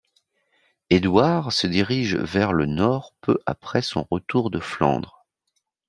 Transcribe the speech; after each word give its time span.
Édouard 0.89 1.53
se 1.53 1.67
dirige 1.67 2.15
vers 2.15 2.53
le 2.53 2.65
nord 2.65 3.13
peu 3.21 3.37
après 3.45 3.83
son 3.83 4.07
retour 4.09 4.49
de 4.49 4.59
Flandres. 4.59 5.27